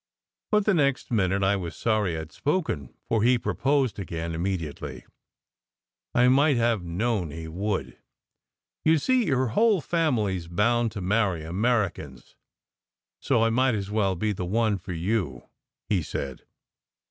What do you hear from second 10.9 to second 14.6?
to marry Americans, so I might as well be the